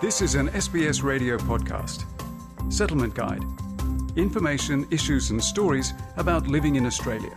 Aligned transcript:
This 0.00 0.22
is 0.22 0.34
an 0.34 0.48
SBS 0.48 1.02
radio 1.02 1.36
podcast. 1.36 2.06
Settlement 2.72 3.14
Guide. 3.14 3.44
Information, 4.16 4.86
issues, 4.90 5.28
and 5.28 5.44
stories 5.44 5.92
about 6.16 6.46
living 6.46 6.76
in 6.76 6.86
Australia. 6.86 7.36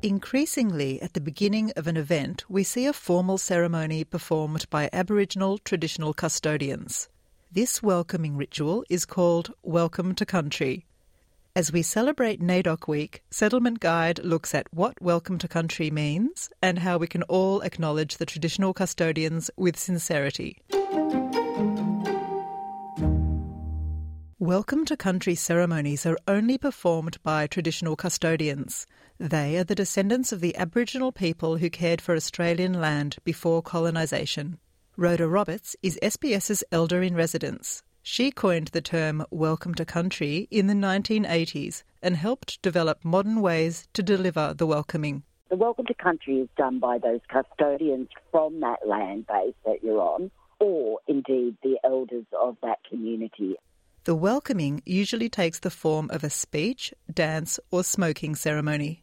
Increasingly, 0.00 1.02
at 1.02 1.12
the 1.12 1.20
beginning 1.20 1.72
of 1.76 1.86
an 1.86 1.98
event, 1.98 2.46
we 2.48 2.64
see 2.64 2.86
a 2.86 2.94
formal 2.94 3.36
ceremony 3.36 4.04
performed 4.04 4.64
by 4.70 4.88
Aboriginal 4.90 5.58
traditional 5.58 6.14
custodians. 6.14 7.10
This 7.52 7.82
welcoming 7.82 8.34
ritual 8.34 8.82
is 8.88 9.04
called 9.04 9.52
Welcome 9.62 10.14
to 10.14 10.24
Country. 10.24 10.86
As 11.56 11.70
we 11.70 11.82
celebrate 11.82 12.40
NAIDOC 12.40 12.88
Week, 12.88 13.22
Settlement 13.30 13.78
Guide 13.78 14.18
looks 14.24 14.56
at 14.56 14.66
what 14.74 15.00
Welcome 15.00 15.38
to 15.38 15.46
Country 15.46 15.88
means 15.88 16.50
and 16.60 16.80
how 16.80 16.98
we 16.98 17.06
can 17.06 17.22
all 17.22 17.60
acknowledge 17.60 18.16
the 18.16 18.26
traditional 18.26 18.74
custodians 18.74 19.52
with 19.56 19.78
sincerity. 19.78 20.58
Welcome 24.40 24.84
to 24.86 24.96
Country 24.96 25.36
ceremonies 25.36 26.04
are 26.04 26.18
only 26.26 26.58
performed 26.58 27.22
by 27.22 27.46
traditional 27.46 27.94
custodians. 27.94 28.88
They 29.20 29.56
are 29.56 29.62
the 29.62 29.76
descendants 29.76 30.32
of 30.32 30.40
the 30.40 30.56
Aboriginal 30.56 31.12
people 31.12 31.58
who 31.58 31.70
cared 31.70 32.00
for 32.00 32.16
Australian 32.16 32.80
land 32.80 33.18
before 33.22 33.62
colonisation. 33.62 34.58
Rhoda 34.96 35.28
Roberts 35.28 35.76
is 35.84 36.00
SBS's 36.02 36.64
Elder 36.72 37.00
in 37.00 37.14
Residence. 37.14 37.84
She 38.06 38.30
coined 38.30 38.68
the 38.68 38.82
term 38.82 39.24
Welcome 39.30 39.72
to 39.76 39.86
Country 39.86 40.46
in 40.50 40.66
the 40.66 40.74
1980s 40.74 41.84
and 42.02 42.14
helped 42.14 42.60
develop 42.60 43.02
modern 43.02 43.40
ways 43.40 43.88
to 43.94 44.02
deliver 44.02 44.52
the 44.52 44.66
welcoming. 44.66 45.22
The 45.48 45.56
welcome 45.56 45.86
to 45.86 45.94
country 45.94 46.40
is 46.40 46.50
done 46.54 46.80
by 46.80 46.98
those 46.98 47.22
custodians 47.28 48.10
from 48.30 48.60
that 48.60 48.86
land 48.86 49.26
base 49.26 49.54
that 49.64 49.82
you're 49.82 50.02
on, 50.02 50.30
or 50.60 51.00
indeed 51.08 51.56
the 51.62 51.78
elders 51.82 52.26
of 52.38 52.58
that 52.62 52.80
community. 52.90 53.56
The 54.04 54.14
welcoming 54.14 54.82
usually 54.84 55.30
takes 55.30 55.60
the 55.60 55.70
form 55.70 56.10
of 56.10 56.22
a 56.22 56.28
speech, 56.28 56.92
dance, 57.10 57.58
or 57.70 57.82
smoking 57.82 58.34
ceremony. 58.34 59.02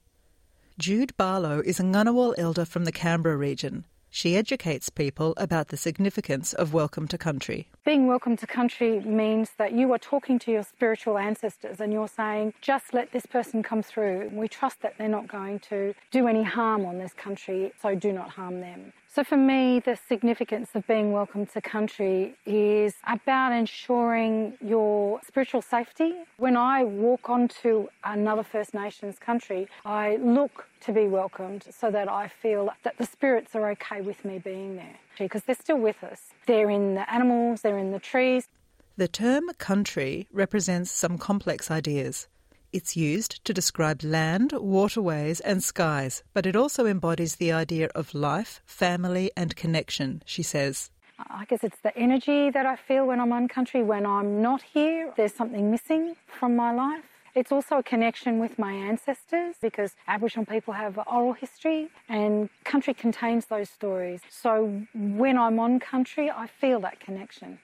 Jude 0.78 1.17
Barlow 1.17 1.59
is 1.66 1.80
a 1.80 1.83
Ngunnawal 1.83 2.36
elder 2.38 2.66
from 2.66 2.86
the 2.86 2.92
Canberra 2.92 3.36
region. 3.36 3.83
She 4.14 4.36
educates 4.36 4.90
people 4.90 5.34
about 5.38 5.70
the 5.70 5.78
significance 5.78 6.52
of 6.52 6.73
Welcome 6.73 7.08
to 7.08 7.17
Country. 7.17 7.70
Being 7.86 8.08
welcome 8.08 8.36
to 8.36 8.45
country 8.45 9.00
means 9.00 9.52
that 9.58 9.72
you 9.72 9.90
are 9.94 9.98
talking 9.98 10.38
to 10.40 10.52
your 10.52 10.64
spiritual 10.64 11.17
ancestors 11.17 11.80
and 11.80 11.94
you're 11.94 12.09
saying, 12.09 12.54
just 12.59 12.94
let 12.94 13.14
this 13.14 13.26
person 13.26 13.64
come 13.64 13.82
through. 13.82 14.30
We 14.34 14.50
trust 14.50 14.82
that 14.82 14.95
they're 14.98 15.08
not 15.08 15.30
going 15.30 15.59
to 15.70 15.94
do 16.12 16.28
any 16.28 16.44
harm 16.44 16.86
on 16.86 16.98
this 16.98 17.14
country, 17.14 17.72
so 17.82 17.95
do 17.95 18.12
not 18.12 18.32
harm 18.32 18.59
them. 18.59 18.92
So, 19.14 19.26
for 19.26 19.36
me, 19.36 19.81
the 19.81 19.98
significance 20.08 20.70
of 20.73 20.88
being 20.88 21.12
welcome 21.12 21.45
to 21.48 21.59
country 21.59 22.38
is 22.45 22.94
about 23.06 23.52
ensuring 23.52 24.54
your 24.62 25.20
spiritual 25.28 25.62
safety. 25.62 26.14
When 26.38 26.56
I 26.56 26.86
walk 26.86 27.30
onto 27.30 27.89
another 28.06 28.44
First 28.44 28.73
Nations 28.73 29.20
country, 29.20 29.67
I 29.84 30.16
look 30.16 30.70
to 30.86 30.94
be 30.94 31.08
welcomed 31.08 31.66
so 31.78 31.92
that 31.92 32.08
I 32.09 32.30
feel 32.30 32.70
that 32.84 32.98
the 32.98 33.06
spirits 33.06 33.54
are 33.54 33.72
okay 33.72 34.00
with 34.00 34.23
me 34.23 34.39
being 34.39 34.78
there 34.78 34.98
because 35.20 35.44
they're 35.44 35.56
still 35.56 35.80
with 35.80 36.02
us. 36.06 36.28
They're 36.48 36.70
in 36.70 36.95
the 36.95 37.14
animals, 37.14 37.64
they're 37.64 37.78
in 37.78 37.92
the 37.92 38.00
trees. 38.00 38.48
The 38.95 39.09
term 39.09 39.50
country 39.58 40.30
represents 40.32 40.89
some 40.89 41.17
complex 41.17 41.70
ideas. 41.70 42.30
It's 42.73 42.95
used 42.95 43.44
to 43.44 43.53
describe 43.53 44.02
land, 44.02 44.53
waterways, 44.53 45.41
and 45.41 45.61
skies, 45.61 46.23
but 46.33 46.45
it 46.45 46.55
also 46.55 46.86
embodies 46.86 47.36
the 47.36 47.52
idea 47.52 47.89
of 47.95 48.14
life, 48.14 48.61
family, 48.66 49.30
and 49.36 49.53
connection, 49.58 50.23
she 50.25 50.41
says. 50.41 50.89
I 51.19 51.44
guess 51.45 51.66
it's 51.66 51.81
the 51.81 51.95
energy 51.97 52.49
that 52.49 52.66
I 52.66 52.77
feel 52.77 53.05
when 53.05 53.19
I'm 53.19 53.33
on 53.33 53.49
country. 53.49 53.83
When 53.83 54.05
I'm 54.05 54.42
not 54.42 54.61
here, 54.61 55.11
there's 55.17 55.33
something 55.33 55.70
missing 55.70 56.15
from 56.26 56.55
my 56.55 56.71
life. 56.71 57.04
It's 57.36 57.52
also 57.52 57.80
a 57.80 57.83
connection 57.83 58.39
with 58.39 58.58
my 58.58 58.71
ancestors 58.71 59.55
because 59.61 59.95
Aboriginal 60.08 60.45
people 60.45 60.73
have 60.73 60.98
oral 60.98 61.33
history 61.33 61.89
and 62.08 62.49
country 62.64 62.93
contains 62.93 63.48
those 63.48 63.70
stories. 63.70 64.21
So 64.30 64.81
when 64.93 65.37
I'm 65.37 65.60
on 65.60 65.81
country, 65.81 66.31
I 66.31 66.48
feel 66.48 66.80
that 66.81 67.02
connection. 67.02 67.60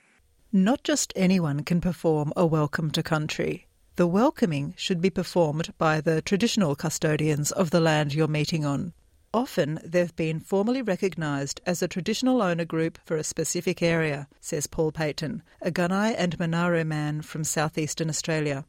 Not 0.52 0.84
just 0.84 1.14
anyone 1.16 1.64
can 1.64 1.80
perform 1.80 2.34
a 2.36 2.46
welcome 2.46 2.92
to 2.92 3.04
country. 3.04 3.67
The 3.98 4.06
welcoming 4.06 4.76
should 4.78 5.02
be 5.02 5.10
performed 5.10 5.74
by 5.80 6.02
the 6.02 6.22
traditional 6.22 6.76
custodians 6.76 7.52
of 7.52 7.72
the 7.72 7.80
land 7.80 8.14
you're 8.14 8.28
meeting 8.28 8.64
on. 8.64 8.94
Often 9.34 9.80
they've 9.84 10.16
been 10.16 10.40
formally 10.40 10.84
recognised 10.84 11.62
as 11.66 11.82
a 11.82 11.88
traditional 11.88 12.44
owner 12.44 12.64
group 12.64 13.00
for 13.06 13.18
a 13.18 13.24
specific 13.24 13.82
area, 13.82 14.28
says 14.40 14.68
Paul 14.68 14.92
Paton, 14.92 15.42
a 15.64 15.72
Gunai 15.72 16.14
and 16.16 16.38
Monaro 16.38 16.84
man 16.84 17.24
from 17.24 17.44
southeastern 17.44 18.08
Australia. 18.08 18.66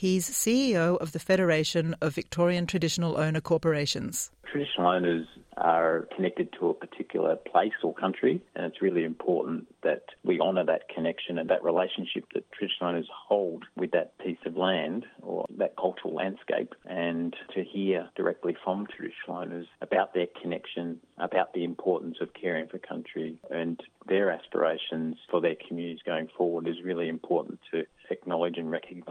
He's 0.00 0.30
CEO 0.30 0.96
of 0.96 1.12
the 1.12 1.18
Federation 1.18 1.94
of 2.00 2.14
Victorian 2.14 2.66
Traditional 2.66 3.18
Owner 3.18 3.42
Corporations. 3.42 4.30
Traditional 4.50 4.86
owners 4.86 5.26
are 5.58 6.08
connected 6.16 6.48
to 6.58 6.70
a 6.70 6.74
particular 6.74 7.36
place 7.36 7.74
or 7.84 7.92
country, 7.92 8.40
and 8.56 8.64
it's 8.64 8.80
really 8.80 9.04
important 9.04 9.66
that 9.82 10.04
we 10.24 10.40
honour 10.40 10.64
that 10.64 10.88
connection 10.88 11.38
and 11.38 11.50
that 11.50 11.62
relationship 11.62 12.24
that 12.32 12.50
traditional 12.50 12.88
owners 12.88 13.08
hold 13.28 13.64
with 13.76 13.90
that 13.90 14.16
piece 14.24 14.38
of 14.46 14.56
land 14.56 15.04
or 15.20 15.44
that 15.58 15.76
cultural 15.76 16.14
landscape, 16.14 16.74
and 16.86 17.36
to 17.54 17.62
hear 17.62 18.08
directly 18.16 18.56
from 18.64 18.86
traditional 18.86 19.36
owners 19.36 19.66
about 19.82 20.14
their 20.14 20.28
connection, 20.40 20.98
about 21.18 21.52
the 21.52 21.62
importance 21.62 22.16
of 22.22 22.30
caring 22.32 22.66
for 22.68 22.78
country 22.78 23.36
and 23.50 23.78
their 24.08 24.30
aspirations 24.30 25.16
for 25.30 25.42
their 25.42 25.56
communities 25.68 26.00
going 26.06 26.28
forward 26.38 26.66
is 26.66 26.76
really 26.82 27.10
important 27.10 27.60
to 27.70 27.84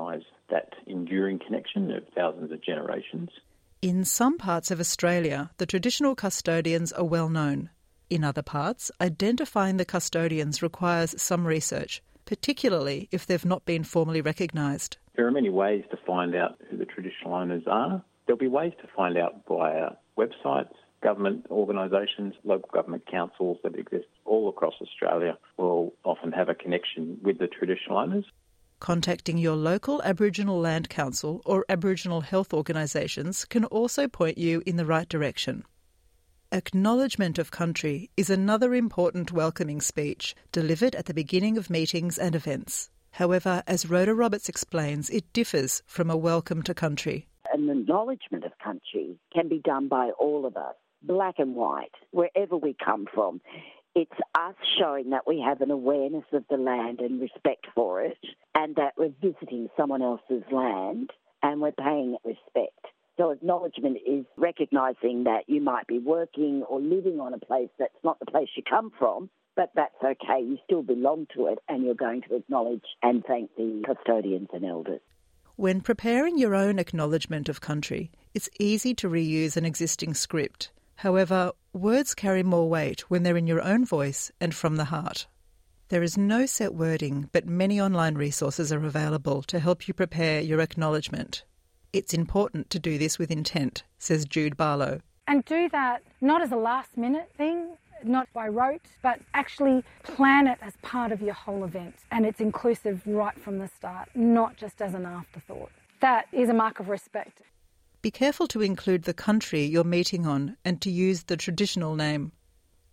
recognise 0.09 0.31
that 0.49 0.73
enduring 0.87 1.39
connection 1.39 1.91
of 1.91 2.03
thousands 2.15 2.51
of 2.51 2.63
generations. 2.63 3.29
In 3.81 4.03
some 4.03 4.37
parts 4.37 4.71
of 4.71 4.79
Australia, 4.79 5.51
the 5.57 5.65
traditional 5.65 6.15
custodians 6.15 6.91
are 6.91 7.05
well 7.05 7.29
known. 7.29 7.69
In 8.09 8.23
other 8.23 8.41
parts, 8.41 8.91
identifying 8.99 9.77
the 9.77 9.85
custodians 9.85 10.61
requires 10.61 11.21
some 11.21 11.45
research, 11.45 12.01
particularly 12.25 13.07
if 13.11 13.25
they've 13.25 13.45
not 13.45 13.65
been 13.65 13.83
formally 13.83 14.21
recognised. 14.21 14.97
There 15.15 15.27
are 15.27 15.31
many 15.31 15.49
ways 15.49 15.83
to 15.91 15.97
find 15.97 16.35
out 16.35 16.57
who 16.69 16.77
the 16.77 16.85
traditional 16.85 17.35
owners 17.35 17.63
are. 17.67 18.03
There'll 18.25 18.39
be 18.39 18.47
ways 18.47 18.73
to 18.81 18.87
find 18.95 19.17
out 19.17 19.41
via 19.47 19.91
websites, 20.17 20.73
government 21.01 21.45
organisations, 21.49 22.33
local 22.43 22.69
government 22.73 23.03
councils 23.09 23.57
that 23.63 23.75
exist 23.75 24.07
all 24.25 24.49
across 24.49 24.73
Australia 24.81 25.37
will 25.57 25.93
often 26.03 26.31
have 26.31 26.49
a 26.49 26.55
connection 26.55 27.19
with 27.23 27.37
the 27.37 27.47
traditional 27.47 27.97
owners. 27.97 28.25
Contacting 28.79 29.37
your 29.37 29.57
local 29.57 30.01
Aboriginal 30.03 30.57
Land 30.57 30.89
Council 30.89 31.41
or 31.45 31.65
Aboriginal 31.67 32.21
health 32.21 32.53
organisations 32.53 33.43
can 33.43 33.65
also 33.65 34.07
point 34.07 34.37
you 34.37 34.63
in 34.65 34.77
the 34.77 34.85
right 34.85 35.07
direction. 35.09 35.65
Acknowledgement 36.53 37.37
of 37.37 37.51
country 37.51 38.09
is 38.15 38.29
another 38.29 38.73
important 38.73 39.33
welcoming 39.33 39.81
speech 39.81 40.33
delivered 40.53 40.95
at 40.95 41.07
the 41.07 41.13
beginning 41.13 41.57
of 41.57 41.69
meetings 41.69 42.17
and 42.17 42.35
events. 42.35 42.89
However, 43.11 43.63
as 43.67 43.89
Rhoda 43.89 44.15
Roberts 44.15 44.47
explains, 44.47 45.09
it 45.09 45.31
differs 45.33 45.83
from 45.85 46.09
a 46.09 46.17
welcome 46.17 46.63
to 46.63 46.73
country. 46.73 47.27
An 47.53 47.69
acknowledgement 47.69 48.45
of 48.45 48.57
country 48.63 49.19
can 49.33 49.49
be 49.49 49.59
done 49.59 49.89
by 49.89 50.11
all 50.17 50.45
of 50.45 50.55
us, 50.55 50.75
black 51.03 51.35
and 51.37 51.53
white, 51.53 51.91
wherever 52.11 52.55
we 52.55 52.77
come 52.83 53.07
from. 53.13 53.41
It's 53.95 54.11
us 54.35 54.55
showing 54.79 55.09
that 55.09 55.27
we 55.27 55.43
have 55.45 55.61
an 55.61 55.71
awareness 55.71 56.25
of 56.31 56.45
the 56.49 56.57
land 56.57 56.99
and 56.99 57.19
respect 57.19 57.67
for 57.73 58.01
it, 58.03 58.17
and 58.55 58.75
that 58.75 58.93
we're 58.97 59.13
visiting 59.21 59.69
someone 59.75 60.01
else's 60.01 60.43
land 60.51 61.11
and 61.41 61.61
we're 61.61 61.71
paying 61.71 62.15
it 62.15 62.27
respect. 62.27 62.85
So, 63.17 63.31
acknowledgement 63.31 63.97
is 64.07 64.25
recognising 64.37 65.25
that 65.25 65.43
you 65.47 65.59
might 65.59 65.87
be 65.87 65.99
working 65.99 66.63
or 66.69 66.79
living 66.79 67.19
on 67.19 67.33
a 67.33 67.39
place 67.39 67.69
that's 67.77 67.91
not 68.03 68.19
the 68.19 68.25
place 68.25 68.47
you 68.55 68.63
come 68.63 68.91
from, 68.97 69.29
but 69.55 69.71
that's 69.75 70.01
okay. 70.01 70.41
You 70.41 70.57
still 70.63 70.83
belong 70.83 71.27
to 71.35 71.47
it, 71.47 71.59
and 71.67 71.83
you're 71.83 71.95
going 71.95 72.21
to 72.29 72.35
acknowledge 72.35 72.85
and 73.03 73.23
thank 73.25 73.53
the 73.57 73.83
custodians 73.85 74.47
and 74.53 74.63
elders. 74.63 75.01
When 75.57 75.81
preparing 75.81 76.37
your 76.37 76.55
own 76.55 76.79
acknowledgement 76.79 77.49
of 77.49 77.59
country, 77.59 78.11
it's 78.33 78.49
easy 78.57 78.93
to 78.95 79.09
reuse 79.09 79.57
an 79.57 79.65
existing 79.65 80.13
script. 80.13 80.71
However, 80.95 81.51
words 81.73 82.15
carry 82.15 82.43
more 82.43 82.67
weight 82.67 83.01
when 83.09 83.23
they're 83.23 83.37
in 83.37 83.47
your 83.47 83.61
own 83.61 83.85
voice 83.85 84.31
and 84.41 84.53
from 84.53 84.75
the 84.75 84.85
heart. 84.85 85.27
There 85.89 86.03
is 86.03 86.17
no 86.17 86.45
set 86.45 86.75
wording, 86.75 87.29
but 87.31 87.47
many 87.47 87.81
online 87.81 88.15
resources 88.15 88.71
are 88.71 88.85
available 88.85 89.41
to 89.43 89.59
help 89.59 89.87
you 89.87 89.93
prepare 89.93 90.41
your 90.41 90.61
acknowledgement. 90.61 91.43
It's 91.93 92.13
important 92.13 92.69
to 92.69 92.79
do 92.79 92.97
this 92.97 93.17
with 93.17 93.31
intent, 93.31 93.83
says 93.97 94.25
Jude 94.25 94.55
Barlow. 94.55 94.99
And 95.27 95.43
do 95.45 95.69
that 95.69 96.03
not 96.21 96.41
as 96.41 96.51
a 96.51 96.57
last 96.57 96.97
minute 96.97 97.31
thing, 97.35 97.75
not 98.03 98.27
by 98.33 98.47
rote, 98.47 98.85
but 99.01 99.19
actually 99.33 99.83
plan 100.03 100.47
it 100.47 100.59
as 100.61 100.73
part 100.81 101.11
of 101.11 101.21
your 101.21 101.33
whole 101.33 101.63
event. 101.63 101.95
And 102.11 102.25
it's 102.25 102.39
inclusive 102.39 103.01
right 103.05 103.39
from 103.39 103.59
the 103.59 103.67
start, 103.67 104.09
not 104.15 104.57
just 104.57 104.81
as 104.81 104.93
an 104.93 105.05
afterthought. 105.05 105.71
That 106.01 106.27
is 106.31 106.49
a 106.49 106.53
mark 106.53 106.79
of 106.79 106.89
respect. 106.89 107.41
Be 108.01 108.11
careful 108.11 108.47
to 108.47 108.61
include 108.61 109.03
the 109.03 109.13
country 109.13 109.65
you're 109.65 109.83
meeting 109.83 110.25
on 110.25 110.55
and 110.63 110.79
to 110.81 110.89
use 110.89 111.23
the 111.23 111.35
traditional 111.35 111.95
name. 111.95 112.31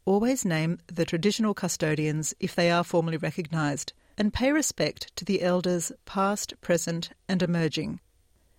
Always 0.04 0.44
name 0.44 0.78
the 0.88 1.04
traditional 1.04 1.54
custodians 1.54 2.34
if 2.40 2.56
they 2.56 2.72
are 2.72 2.82
formally 2.82 3.16
recognised, 3.16 3.92
and 4.18 4.32
pay 4.32 4.50
respect 4.50 5.14
to 5.16 5.24
the 5.24 5.42
elders 5.42 5.92
past, 6.06 6.60
present, 6.60 7.10
and 7.28 7.40
emerging. 7.40 8.00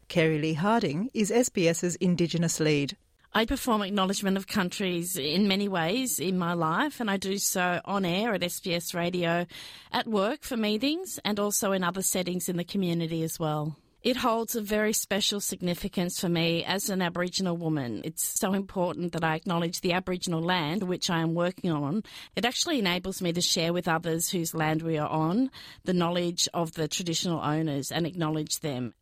Kerry 0.08 0.40
Lee 0.40 0.54
Harding 0.54 1.10
is 1.14 1.32
SBS's 1.32 1.98
Indigenous 1.98 2.62
lead. 2.62 2.96
I 3.34 3.46
perform 3.46 3.82
acknowledgement 3.82 4.38
of 4.38 4.48
countries 4.48 5.18
in 5.18 5.50
many 5.50 5.68
ways 5.68 6.18
in 6.18 6.38
my 6.38 6.54
life, 6.54 7.02
and 7.02 7.12
I 7.12 7.18
do 7.18 7.38
so 7.40 7.82
on 7.84 8.06
air 8.06 8.34
at 8.34 8.42
SBS 8.42 8.94
Radio, 8.94 9.46
at 9.92 10.08
work 10.08 10.44
for 10.44 10.56
meetings, 10.56 11.20
and 11.26 11.42
also 11.42 11.74
in 11.74 11.84
other 11.84 12.02
settings 12.02 12.48
in 12.48 12.56
the 12.56 12.64
community 12.64 13.22
as 13.24 13.38
well. 13.38 13.76
It 14.07 14.15
holds 14.15 14.56
a 14.56 14.62
very 14.62 14.94
special 14.94 15.42
significance 15.42 16.18
for 16.18 16.30
me 16.30 16.63
as 16.63 16.89
an 16.89 17.01
Aboriginal 17.01 17.57
woman. 17.57 18.00
It's 18.06 18.24
so 18.24 18.54
important 18.54 19.12
that 19.12 19.24
I 19.25 19.36
acknowledge 19.36 19.81
the 19.81 19.92
Aboriginal 19.92 20.42
land 20.42 20.83
which 20.83 21.09
I 21.09 21.19
am 21.19 21.33
working 21.33 21.71
on. 21.71 22.04
It 22.33 22.45
actually 22.45 22.80
enables 22.80 23.21
me 23.21 23.33
to 23.33 23.42
share 23.42 23.74
with 23.74 23.86
others 23.86 24.30
whose 24.30 24.56
land 24.56 24.81
we 24.81 24.98
are 24.98 25.09
on 25.09 25.51
the 25.83 25.92
knowledge 25.92 26.48
of 26.54 26.71
the 26.71 26.88
traditional 26.88 27.42
owners 27.42 27.92
and 27.92 28.07
acknowledge 28.07 28.62
them. 28.62 28.94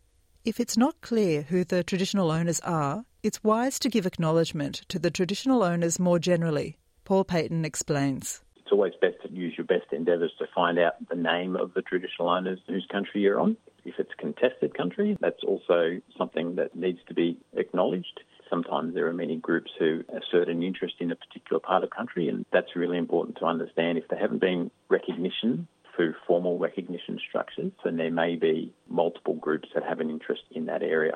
If 0.43 0.59
it's 0.59 0.75
not 0.75 1.01
clear 1.01 1.43
who 1.43 1.63
the 1.63 1.83
traditional 1.83 2.31
owners 2.31 2.59
are, 2.61 3.05
it's 3.21 3.43
wise 3.43 3.77
to 3.81 3.89
give 3.89 4.07
acknowledgement 4.07 4.81
to 4.89 4.97
the 4.97 5.11
traditional 5.11 5.61
owners 5.61 5.99
more 5.99 6.17
generally. 6.17 6.79
Paul 7.03 7.25
Paton 7.25 7.63
explains. 7.63 8.41
It's 8.55 8.71
always 8.71 8.93
best 8.99 9.17
to 9.21 9.31
use 9.31 9.53
your 9.55 9.65
best 9.65 9.93
endeavours 9.93 10.31
to 10.39 10.47
find 10.55 10.79
out 10.79 10.93
the 11.09 11.15
name 11.15 11.55
of 11.55 11.75
the 11.75 11.83
traditional 11.83 12.27
owners 12.27 12.57
whose 12.67 12.87
country 12.91 13.21
you're 13.21 13.39
on. 13.39 13.55
If 13.85 13.95
it's 13.99 14.13
contested 14.17 14.75
country, 14.75 15.17
that's 15.21 15.43
also 15.47 16.01
something 16.17 16.55
that 16.55 16.75
needs 16.75 16.99
to 17.07 17.13
be 17.13 17.37
acknowledged. 17.53 18.21
Sometimes 18.49 18.93
there 18.93 19.07
are 19.07 19.13
many 19.13 19.37
groups 19.37 19.71
who 19.79 20.03
assert 20.09 20.49
an 20.49 20.63
interest 20.63 20.95
in 20.99 21.11
a 21.11 21.15
particular 21.15 21.59
part 21.59 21.83
of 21.83 21.89
country, 21.91 22.27
and 22.27 22.45
that's 22.51 22.75
really 22.75 22.97
important 22.97 23.37
to 23.37 23.45
understand. 23.45 23.97
If 23.97 24.07
there 24.07 24.19
haven't 24.19 24.41
been 24.41 24.71
recognition 24.89 25.67
through 25.95 26.15
formal 26.27 26.59
recognition 26.59 27.19
structures, 27.29 27.71
then 27.83 27.97
there 27.97 28.11
may 28.11 28.35
be 28.35 28.73
multiple 28.89 29.35
groups 29.35 29.69
that 29.73 29.83
have 29.83 29.99
an 29.99 30.09
interest 30.09 30.43
in 30.51 30.65
that 30.65 30.83
area. 30.83 31.13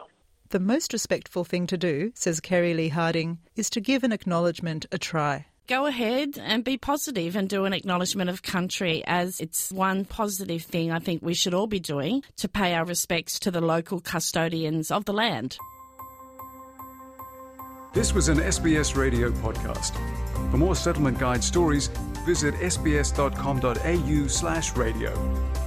The 0.49 0.59
most 0.59 0.93
respectful 0.93 1.43
thing 1.43 1.67
to 1.67 1.77
do, 1.77 2.11
says 2.15 2.39
Kerry 2.39 2.73
Lee 2.73 2.89
Harding, 2.89 3.39
is 3.55 3.69
to 3.71 3.81
give 3.81 4.03
an 4.03 4.11
acknowledgement 4.11 4.85
a 4.91 4.97
try. 4.97 5.45
Go 5.69 5.85
ahead 5.85 6.39
and 6.41 6.63
be 6.63 6.77
positive 6.77 7.35
and 7.35 7.47
do 7.47 7.65
an 7.65 7.73
acknowledgement 7.73 8.31
of 8.31 8.41
country 8.41 9.03
as 9.05 9.39
it's 9.39 9.71
one 9.71 10.03
positive 10.03 10.63
thing 10.63 10.91
I 10.91 10.97
think 10.97 11.21
we 11.21 11.35
should 11.35 11.53
all 11.53 11.67
be 11.67 11.79
doing 11.79 12.23
to 12.37 12.49
pay 12.49 12.73
our 12.73 12.83
respects 12.83 13.37
to 13.41 13.51
the 13.51 13.61
local 13.61 13.99
custodians 13.99 14.89
of 14.89 15.05
the 15.05 15.13
land. 15.13 15.59
This 17.93 18.13
was 18.15 18.29
an 18.29 18.39
SBS 18.39 18.95
radio 18.95 19.29
podcast. 19.29 19.93
For 20.49 20.57
more 20.57 20.75
settlement 20.75 21.19
guide 21.19 21.43
stories, 21.43 21.85
visit 22.25 22.55
sbs.com.au 22.55 24.27
slash 24.27 24.75
radio. 24.75 25.58